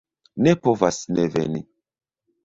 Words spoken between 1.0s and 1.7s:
ne veni.